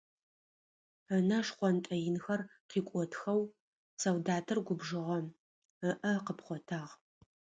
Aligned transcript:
Ынэ 1.15 1.39
шхъонтӏэ 1.45 1.95
инхэр 2.07 2.41
къикӏотхэу 2.69 3.41
солдатыр 4.01 4.59
губжыгъэ, 4.65 5.17
ыӏэ 5.89 6.11
къыпхъотагъ. 6.25 6.91